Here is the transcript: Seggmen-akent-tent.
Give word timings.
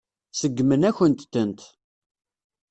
Seggmen-akent-tent. 0.39 1.59